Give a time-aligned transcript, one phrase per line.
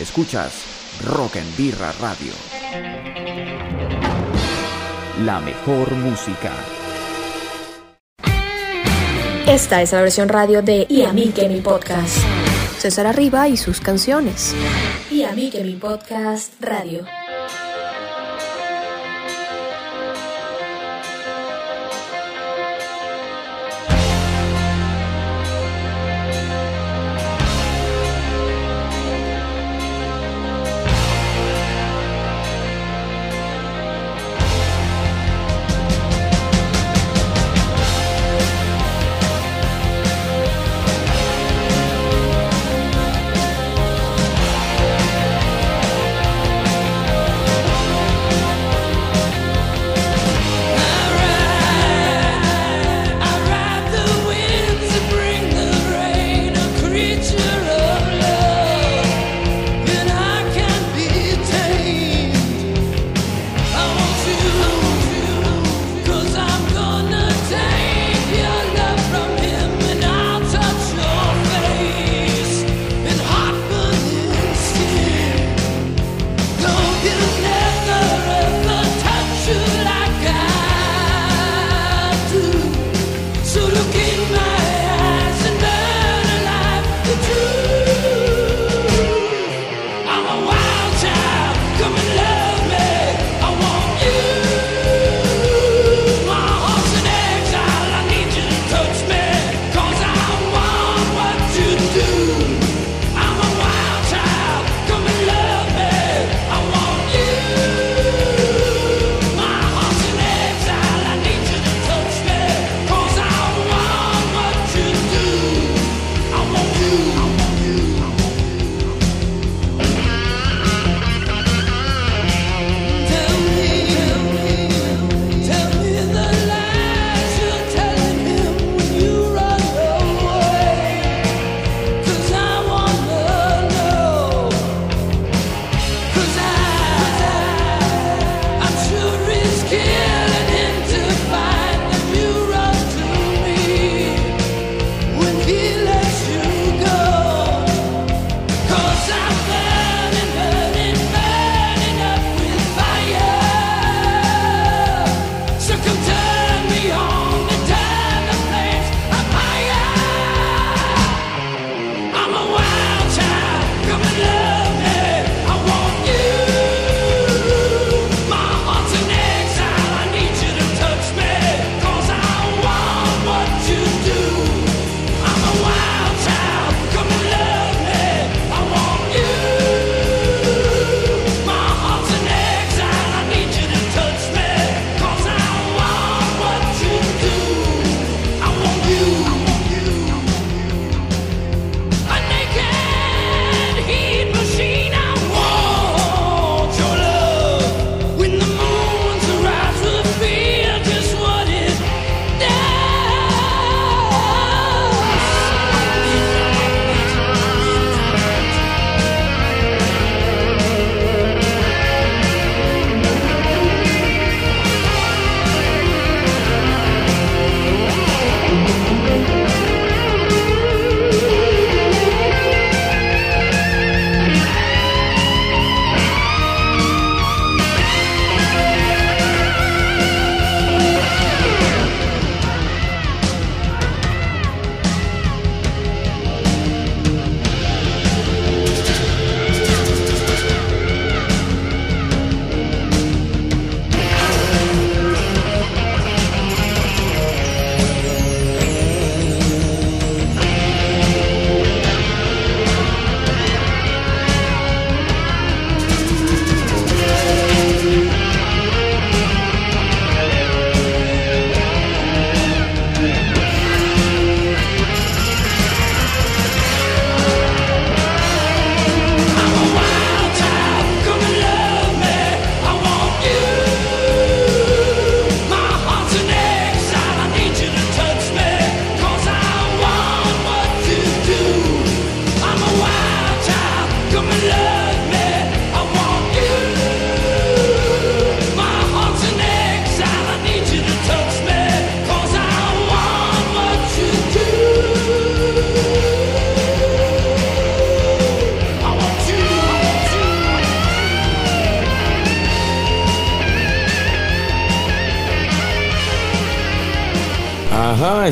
[0.00, 0.64] Escuchas
[1.04, 2.32] Rock en Birra Radio.
[5.26, 6.52] La mejor música.
[9.46, 12.16] Esta es la versión radio de Y a mí que mi podcast.
[12.78, 14.54] César Arriba y sus canciones.
[15.10, 17.04] Y a mí que mi podcast radio.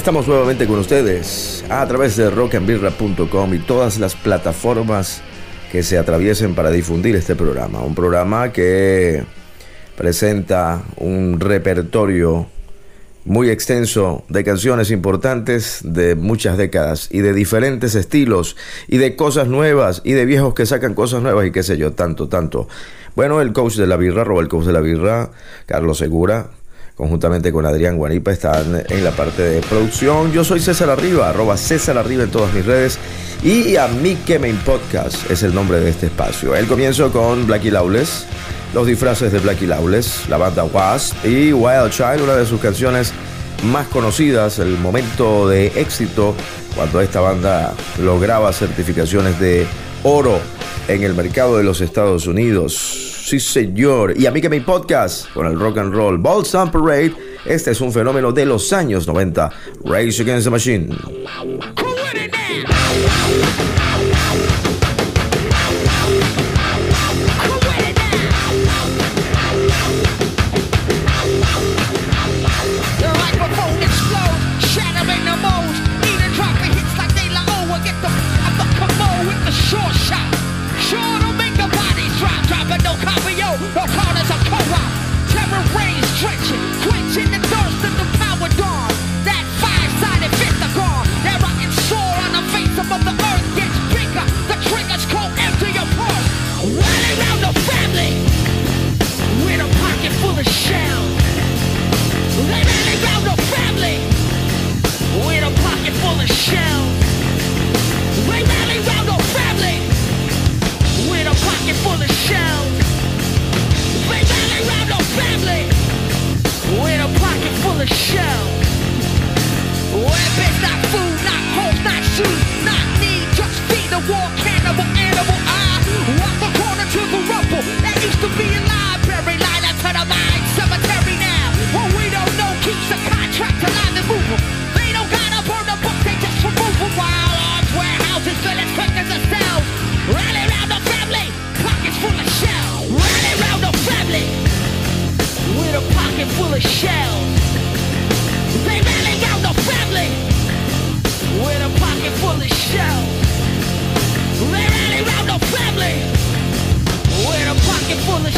[0.09, 5.21] Estamos nuevamente con ustedes a través de rockandbirra.com y todas las plataformas
[5.71, 7.83] que se atraviesen para difundir este programa.
[7.83, 9.23] Un programa que
[9.99, 12.47] presenta un repertorio
[13.27, 18.57] muy extenso de canciones importantes de muchas décadas y de diferentes estilos
[18.87, 21.93] y de cosas nuevas y de viejos que sacan cosas nuevas y qué sé yo,
[21.93, 22.67] tanto, tanto.
[23.15, 25.33] Bueno, el coach de la birra, roba el coach de la birra,
[25.67, 26.49] Carlos Segura,
[26.99, 30.33] conjuntamente con Adrián Guanipa, están en la parte de producción.
[30.33, 32.99] Yo soy César Arriba, arroba César Arriba en todas mis redes.
[33.45, 36.57] Y a mí que me podcast es el nombre de este espacio.
[36.57, 38.27] El comienzo con Blackie Lawless,
[38.75, 43.13] los disfraces de Blackie Lawless, la banda Wasp y Wild Child, una de sus canciones
[43.67, 46.35] más conocidas, el momento de éxito
[46.75, 49.69] cuando esta banda lograba certificaciones de
[50.03, 50.41] oro
[50.89, 53.18] en el mercado de los Estados Unidos.
[53.29, 54.15] Sí, señor.
[54.19, 57.13] Y a mí que mi podcast con el rock and roll Balls Parade.
[57.45, 59.51] Este es un fenómeno de los años 90.
[59.85, 60.97] Race Against the Machine.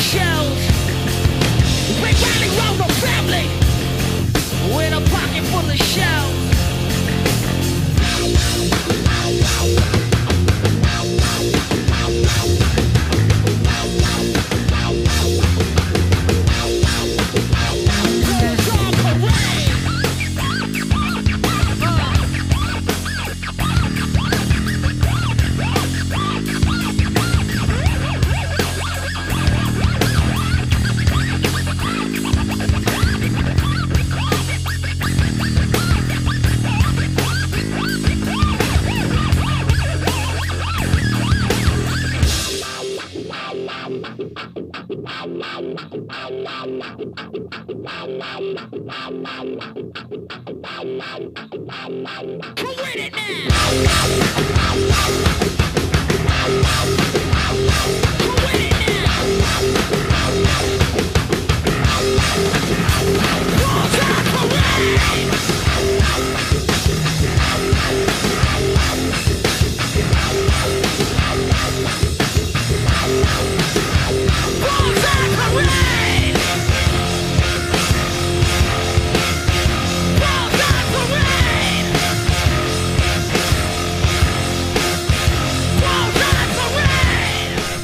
[0.01, 0.61] shows.
[2.01, 3.47] We're running around the family
[4.75, 6.20] with a pocket full of shells.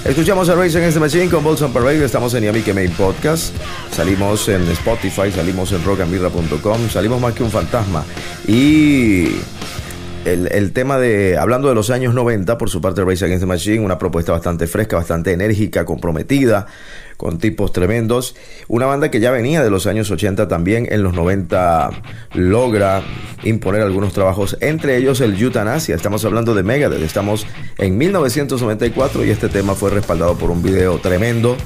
[0.08, 2.04] Escuchamos a Race Against the Machine con Bolson Parade.
[2.04, 3.52] Estamos en Yami Main Podcast.
[3.90, 6.88] Salimos en Spotify, salimos en rockandmirra.com.
[6.88, 8.04] Salimos más que un fantasma.
[8.46, 9.30] Y
[10.26, 13.80] el, tema de, hablando de los años 90, por su parte Race Against the Machine,
[13.80, 16.66] una propuesta bastante fresca, bastante enérgica, comprometida,
[17.16, 18.34] con tipos tremendos.
[18.66, 21.90] Una banda que ya venía de los años 80 también, en los 90
[22.34, 23.02] logra
[23.44, 25.94] imponer algunos trabajos, entre ellos el Euthanasia.
[25.94, 27.46] Estamos hablando de Megadeth, estamos
[27.78, 31.56] en 1994 y este tema fue respaldado por un video tremendo.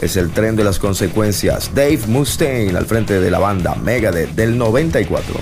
[0.00, 1.72] Es el tren de las consecuencias.
[1.74, 5.40] Dave Mustaine al frente de la banda Megadeth del 94.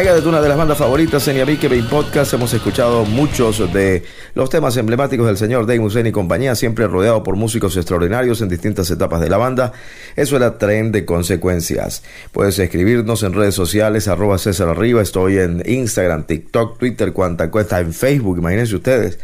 [0.00, 2.32] Megadeth, una de las bandas favoritas en Yabike Bay Podcast.
[2.32, 4.02] Hemos escuchado muchos de
[4.34, 8.48] los temas emblemáticos del señor Dave Mustaine y compañía, siempre rodeado por músicos extraordinarios en
[8.48, 9.74] distintas etapas de la banda.
[10.16, 12.02] Eso era tren de consecuencias.
[12.32, 15.02] Puedes escribirnos en redes sociales, arroba César Arriba.
[15.02, 19.18] Estoy en Instagram, TikTok, Twitter, cuanta cuesta en Facebook, imagínense ustedes.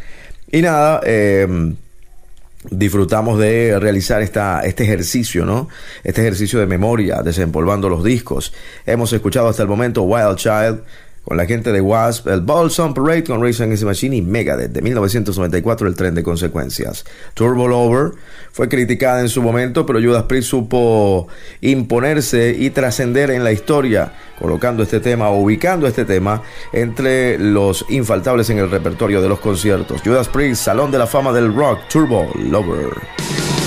[0.53, 1.75] Y nada, eh,
[2.71, 5.69] disfrutamos de realizar esta, este ejercicio, ¿no?
[6.05, 8.53] Este ejercicio de memoria, desempolvando los discos.
[8.85, 10.83] Hemos escuchado hasta el momento Wild Child,
[11.27, 15.89] con la gente de Wasp, el Balsam Parade con the Machine y Megadeth de 1994,
[15.89, 17.05] el tren de consecuencias.
[17.35, 18.13] Turbo Lover
[18.53, 21.27] fue criticada en su momento, pero Judas Priest supo
[21.63, 26.43] imponerse y trascender en la historia, colocando este tema, ubicando este tema
[26.73, 30.03] entre los infaltables en el repertorio de los conciertos.
[30.05, 33.66] Judas Priest, Salón de la Fama del Rock, Turbo Lover.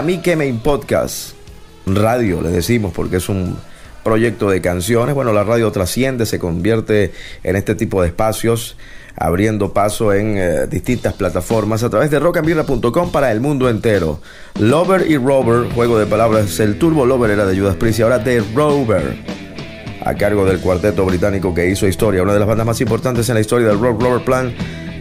[0.00, 1.32] A mí que me podcast,
[1.84, 3.54] radio, le decimos, porque es un
[4.02, 5.14] proyecto de canciones.
[5.14, 8.78] Bueno, la radio trasciende, se convierte en este tipo de espacios,
[9.14, 14.22] abriendo paso en eh, distintas plataformas a través de rockandbirra.com para el mundo entero.
[14.58, 18.18] Lover y Rover, juego de palabras, el Turbo Lover era de Judas Priest y ahora
[18.18, 19.18] de Rover.
[20.02, 23.34] A cargo del cuarteto británico que hizo historia, una de las bandas más importantes en
[23.34, 24.54] la historia del rock Rover Plan,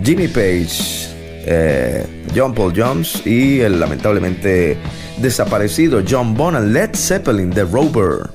[0.03, 1.08] Jimmy Page,
[1.49, 4.77] eh, John Paul Jones y el lamentablemente
[5.17, 8.29] desaparecido John Bonham, Led Zeppelin, The Rover.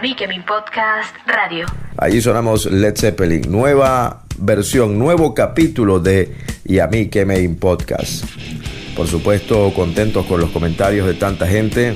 [0.00, 1.66] Y a mí que mi podcast radio.
[1.98, 6.34] Allí sonamos Led Zeppelin, nueva versión, nuevo capítulo de
[6.64, 6.88] Y a
[7.58, 8.24] podcast.
[8.96, 11.94] Por supuesto, contentos con los comentarios de tanta gente.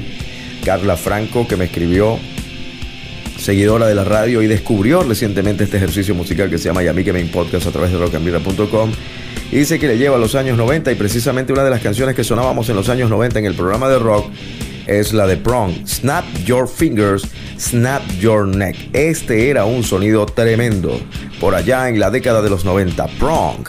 [0.64, 2.18] Carla Franco que me escribió,
[3.38, 6.92] seguidora de la radio y descubrió recientemente este ejercicio musical que se llama Y a
[6.92, 8.92] mí que me podcast a través de rockandbirra.com
[9.50, 12.14] y dice que le lleva a los años 90 y precisamente una de las canciones
[12.14, 14.30] que sonábamos en los años 90 en el programa de rock
[14.86, 17.26] es la de Prong, Snap Your Fingers,
[17.58, 18.76] Snap Your Neck.
[18.92, 21.00] Este era un sonido tremendo
[21.40, 23.66] por allá en la década de los 90, Prong.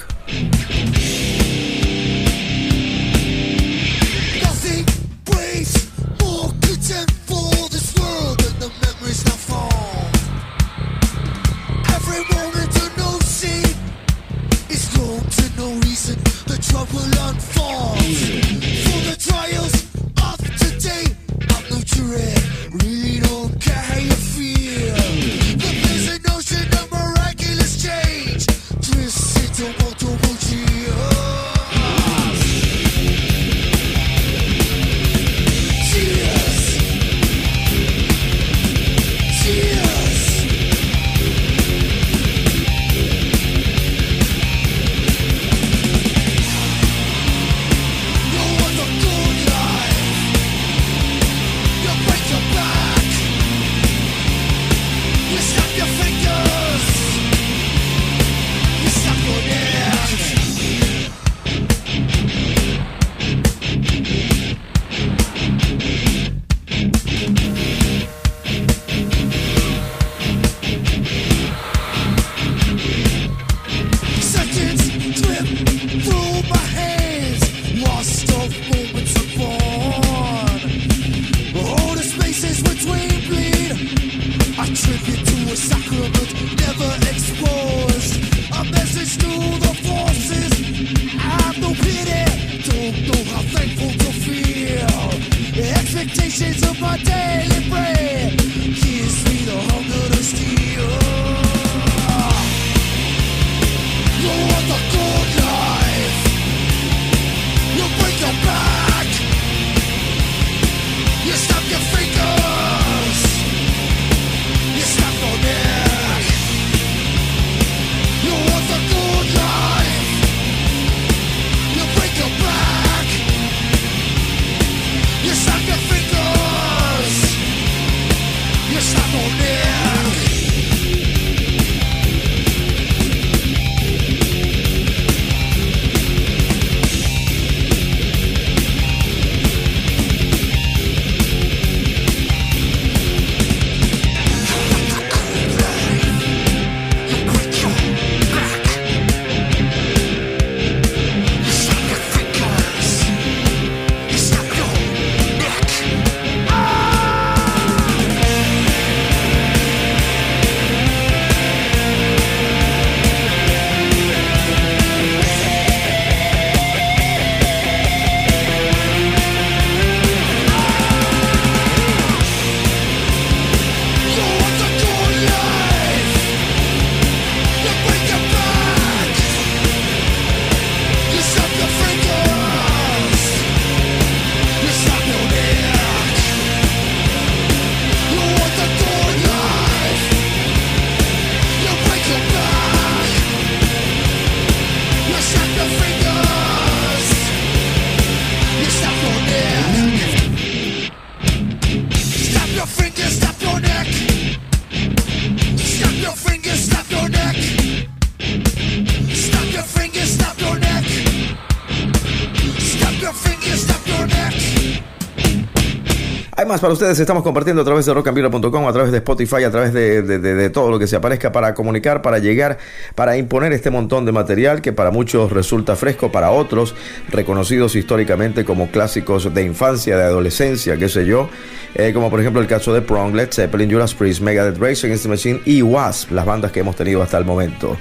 [216.62, 217.00] Para ustedes.
[217.00, 220.80] Estamos compartiendo a través de rockandvibra.com, a través de Spotify, a través de, todo lo
[220.80, 222.58] que se aparezca para comunicar, para llegar,
[222.96, 226.74] para imponer este montón de material que para muchos resulta fresco, para otros
[227.10, 231.30] reconocidos históricamente como clásicos de infancia, de adolescencia, qué sé yo.
[231.76, 235.04] Eh, como por ejemplo el caso de Prong, Led Zeppelin, Judas Priest, Megadeth, Rage Against
[235.04, 237.78] the Machine y Wasp, las bandas que hemos tenido hasta el momento.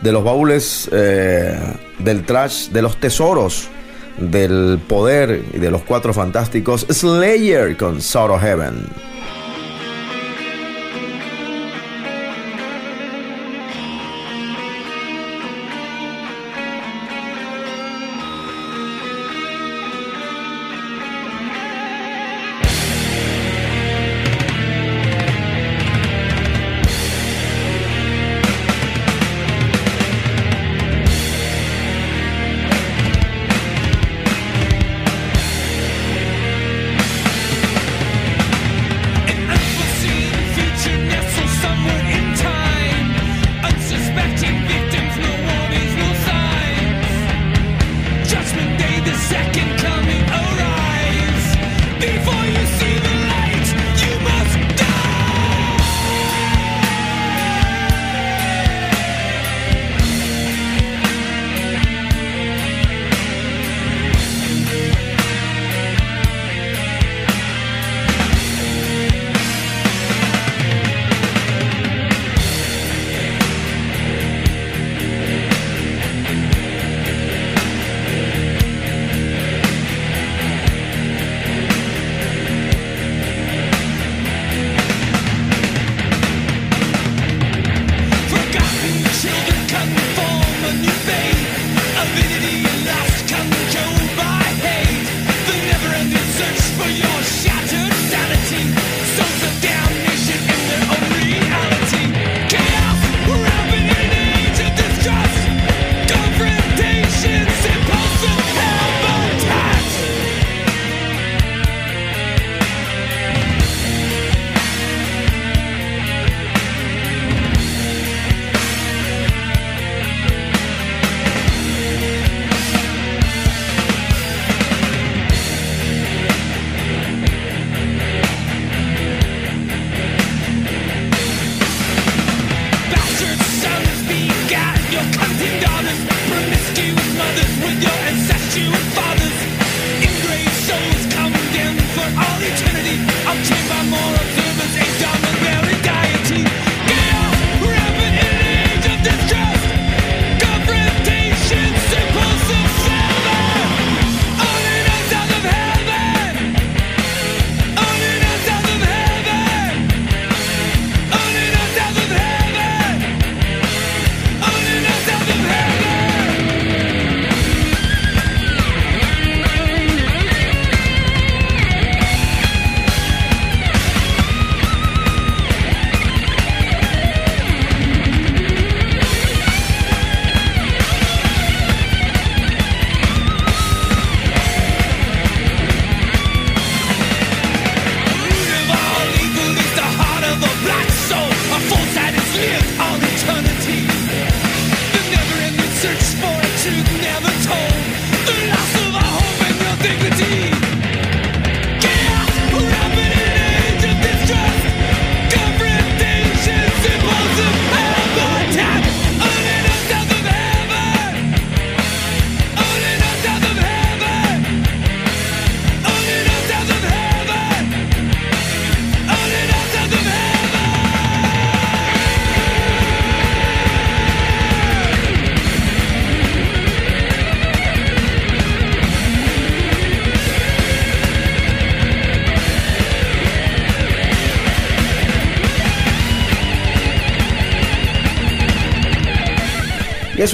[0.00, 1.58] De los baúles eh,
[1.98, 3.68] del trash, de los tesoros
[4.16, 8.86] del poder y de los cuatro fantásticos Slayer con Sorrow Heaven.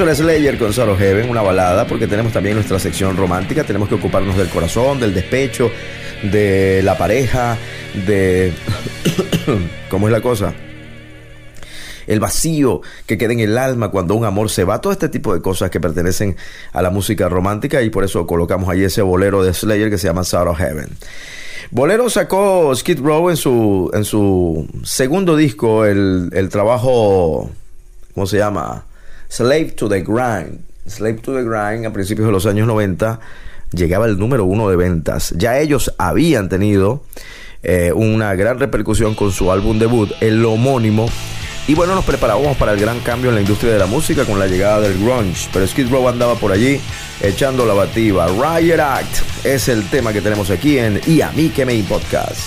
[0.01, 3.87] Eso era Slayer con Sorrow Heaven, una balada, porque tenemos también nuestra sección romántica, tenemos
[3.87, 5.71] que ocuparnos del corazón, del despecho,
[6.23, 7.59] de la pareja,
[8.07, 8.55] de...
[9.91, 10.55] ¿Cómo es la cosa?
[12.07, 15.35] el vacío que queda en el alma cuando un amor se va, todo este tipo
[15.35, 16.35] de cosas que pertenecen
[16.73, 20.09] a la música romántica y por eso colocamos ahí ese bolero de Slayer que se
[20.09, 20.89] llama Sorrow Heaven.
[21.71, 27.51] Bolero sacó Skid Row en su, en su segundo disco, el, el trabajo,
[28.15, 28.87] ¿cómo se llama?
[29.31, 30.65] Slave to the Grind.
[30.87, 33.21] Slave to the Grind a principios de los años 90
[33.73, 35.33] llegaba el número uno de ventas.
[35.37, 37.05] Ya ellos habían tenido
[37.63, 41.09] eh, una gran repercusión con su álbum debut, el homónimo.
[41.69, 44.41] Y bueno, nos preparábamos para el gran cambio en la industria de la música con
[44.41, 45.49] la llegada del grunge.
[45.53, 46.81] Pero Skid Row andaba por allí
[47.23, 48.27] echando la bativa.
[48.27, 52.41] Riot Act es el tema que tenemos aquí en Y a mí que me podcast.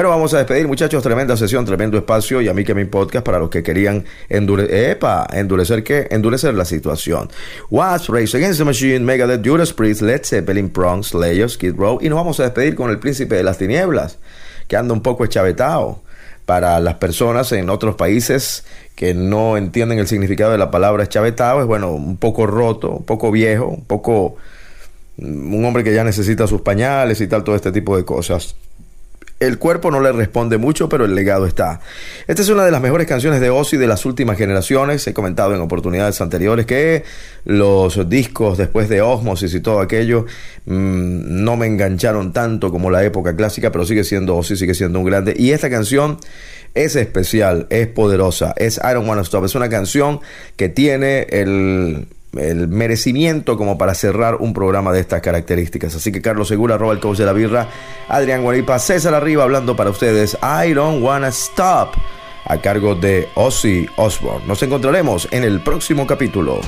[0.00, 1.02] Bueno, vamos a despedir, muchachos.
[1.02, 2.40] Tremenda sesión, tremendo espacio.
[2.40, 6.08] Y a mí que mi podcast para los que querían endure Epa, endurecer qué?
[6.10, 7.28] Endurecer la situación.
[7.68, 11.98] Watch, Race Against the Machine, Megadeth, Judas Priest, Led Zeppelin, Prong, Slayer, Skid Row.
[12.00, 14.16] Y nos vamos a despedir con el Príncipe de las Tinieblas,
[14.68, 16.00] que anda un poco echavetado
[16.46, 21.60] para las personas en otros países que no entienden el significado de la palabra echavetado.
[21.60, 24.36] Es bueno, un poco roto, un poco viejo, un poco
[25.18, 28.56] mm, un hombre que ya necesita sus pañales y tal, todo este tipo de cosas.
[29.40, 31.80] El cuerpo no le responde mucho, pero el legado está.
[32.26, 35.06] Esta es una de las mejores canciones de Ozzy de las últimas generaciones.
[35.06, 37.04] He comentado en oportunidades anteriores que
[37.46, 40.26] los discos después de Osmosis y todo aquello
[40.66, 44.98] mmm, no me engancharon tanto como la época clásica, pero sigue siendo Ozzy, sigue siendo
[44.98, 45.34] un grande.
[45.34, 46.18] Y esta canción
[46.74, 49.46] es especial, es poderosa, es I Don't Wanna Stop.
[49.46, 50.20] Es una canción
[50.56, 55.94] que tiene el el merecimiento como para cerrar un programa de estas características.
[55.94, 57.68] Así que Carlos Segura, el coach de la birra,
[58.08, 61.90] Adrián Guaripa, César Arriba hablando para ustedes I Don't Wanna Stop
[62.44, 64.46] a cargo de Ozzy Osbourne.
[64.46, 66.60] Nos encontraremos en el próximo capítulo.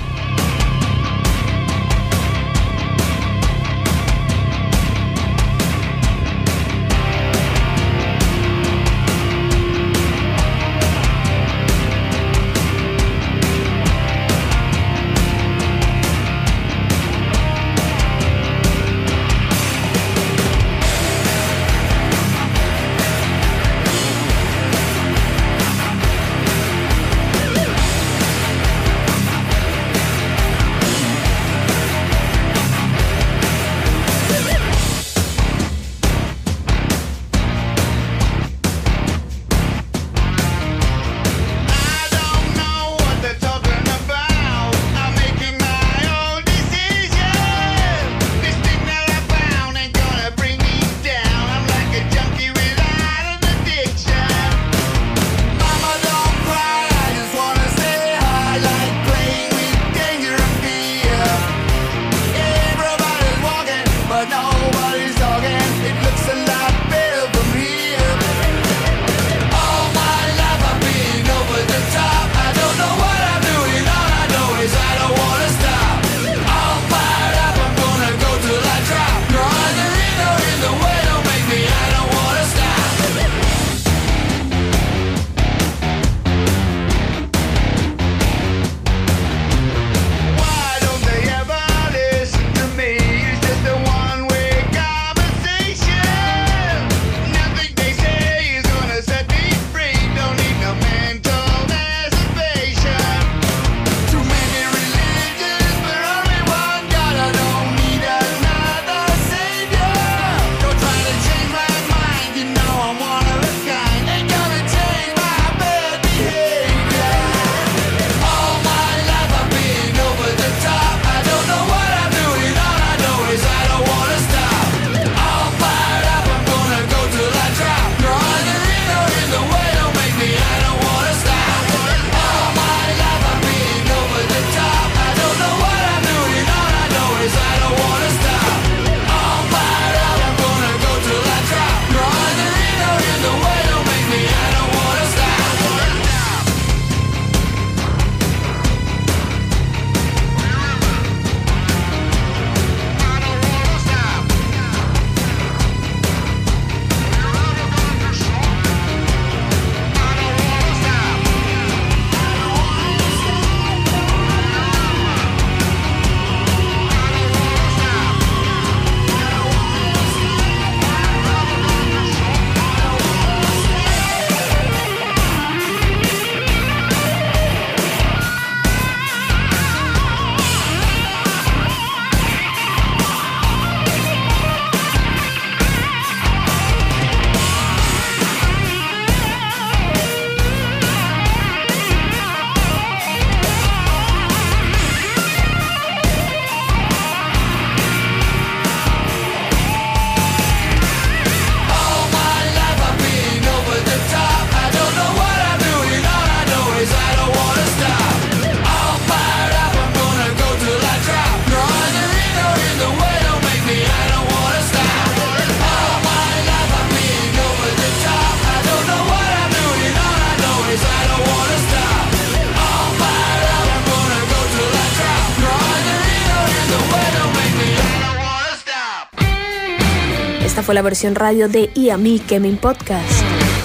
[230.75, 233.23] La versión radio de Y a mí que podcast.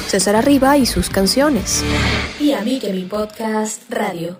[0.07, 1.83] César Arriba y sus canciones.
[2.39, 4.37] Y a mí que podcast radio.